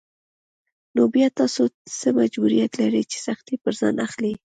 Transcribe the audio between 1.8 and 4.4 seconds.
څه مجبوريت لرئ چې سختۍ پر ځان اخلئ.